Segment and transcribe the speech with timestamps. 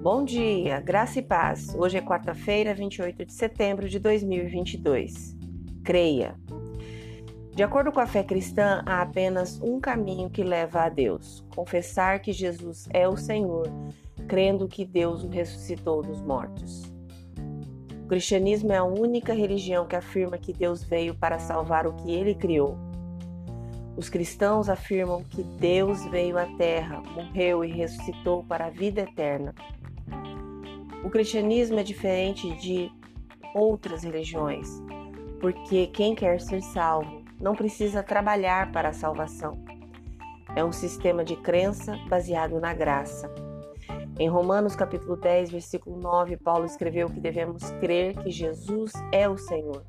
[0.00, 1.74] Bom dia, graça e paz.
[1.74, 5.36] Hoje é quarta-feira, 28 de setembro de 2022.
[5.82, 6.36] Creia.
[7.52, 12.20] De acordo com a fé cristã, há apenas um caminho que leva a Deus: confessar
[12.20, 13.68] que Jesus é o Senhor,
[14.28, 16.84] crendo que Deus o ressuscitou dos mortos.
[18.04, 22.12] O cristianismo é a única religião que afirma que Deus veio para salvar o que
[22.12, 22.78] ele criou.
[23.96, 29.52] Os cristãos afirmam que Deus veio à Terra, morreu e ressuscitou para a vida eterna.
[31.04, 32.90] O cristianismo é diferente de
[33.54, 34.68] outras religiões,
[35.40, 39.62] porque quem quer ser salvo não precisa trabalhar para a salvação.
[40.56, 43.32] É um sistema de crença baseado na graça.
[44.18, 49.38] Em Romanos capítulo 10, versículo 9, Paulo escreveu que devemos crer que Jesus é o
[49.38, 49.84] Senhor.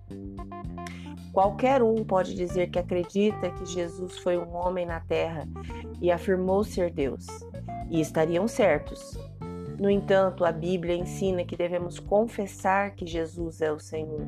[1.34, 5.48] Qualquer um pode dizer que acredita que Jesus foi um homem na terra
[6.00, 7.26] e afirmou ser Deus,
[7.90, 9.18] e estariam certos,
[9.80, 14.28] no entanto, a Bíblia ensina que devemos confessar que Jesus é o Senhor.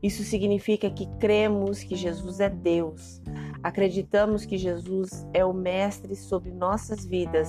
[0.00, 3.20] Isso significa que cremos que Jesus é Deus,
[3.62, 7.48] acreditamos que Jesus é o Mestre sobre nossas vidas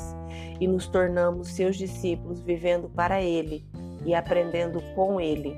[0.60, 3.64] e nos tornamos seus discípulos vivendo para Ele
[4.06, 5.56] e aprendendo com Ele.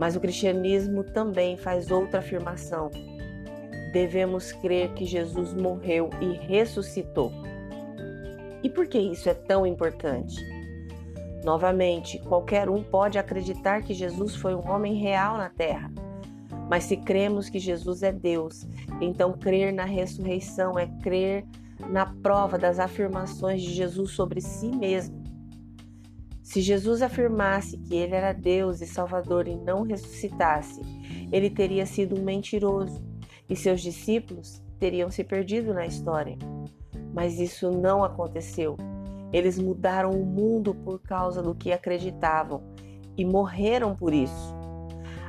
[0.00, 2.90] Mas o cristianismo também faz outra afirmação.
[3.92, 7.32] Devemos crer que Jesus morreu e ressuscitou.
[8.62, 10.36] E por que isso é tão importante?
[11.44, 15.90] Novamente, qualquer um pode acreditar que Jesus foi um homem real na terra.
[16.68, 18.66] Mas se cremos que Jesus é Deus,
[19.00, 21.44] então crer na ressurreição é crer
[21.88, 25.20] na prova das afirmações de Jesus sobre si mesmo.
[26.42, 30.80] Se Jesus afirmasse que ele era Deus e Salvador e não ressuscitasse,
[31.32, 33.02] ele teria sido um mentiroso
[33.48, 36.36] e seus discípulos teriam se perdido na história.
[37.20, 38.78] Mas isso não aconteceu.
[39.30, 42.62] Eles mudaram o mundo por causa do que acreditavam
[43.14, 44.56] e morreram por isso.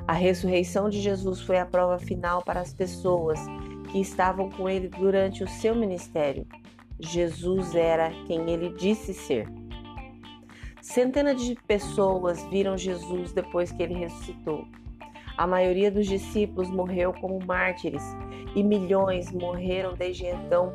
[0.07, 3.41] A ressurreição de Jesus foi a prova final para as pessoas
[3.91, 6.47] que estavam com ele durante o seu ministério.
[6.97, 9.49] Jesus era quem ele disse ser.
[10.81, 14.65] Centenas de pessoas viram Jesus depois que ele ressuscitou.
[15.37, 18.03] A maioria dos discípulos morreu como mártires
[18.55, 20.71] e milhões morreram desde então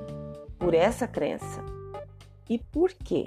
[0.59, 1.65] por essa crença.
[2.49, 3.27] E por quê?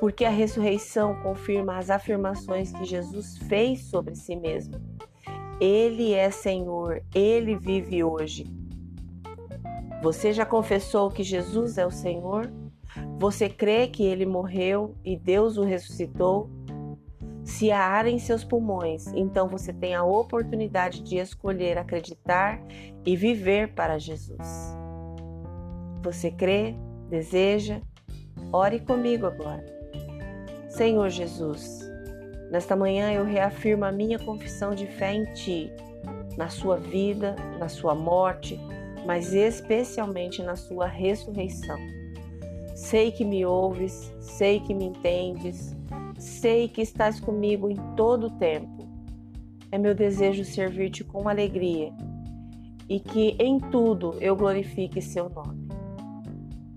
[0.00, 4.74] Porque a ressurreição confirma as afirmações que Jesus fez sobre si mesmo.
[5.60, 8.46] Ele é Senhor, ele vive hoje.
[10.02, 12.52] Você já confessou que Jesus é o Senhor?
[13.18, 16.50] Você crê que ele morreu e Deus o ressuscitou?
[17.44, 22.60] Se há ar em seus pulmões, então você tem a oportunidade de escolher acreditar
[23.04, 24.76] e viver para Jesus.
[26.02, 26.74] Você crê?
[27.08, 27.80] Deseja?
[28.52, 29.64] Ore comigo agora.
[30.68, 31.80] Senhor Jesus,
[32.50, 35.70] nesta manhã eu reafirmo a minha confissão de fé em Ti,
[36.36, 38.58] na Sua vida, na Sua morte,
[39.06, 41.78] mas especialmente na Sua ressurreição.
[42.74, 45.76] Sei que me ouves, sei que me entendes,
[46.18, 48.88] sei que estás comigo em todo o tempo.
[49.70, 51.92] É meu desejo servir-te com alegria
[52.88, 55.61] e que em tudo eu glorifique Seu nome.